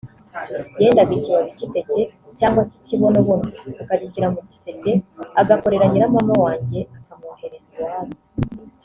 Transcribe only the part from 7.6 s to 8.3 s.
iwabo